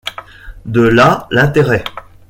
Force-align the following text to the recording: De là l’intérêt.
De 0.65 0.81
là 0.89 1.27
l’intérêt. 1.29 1.83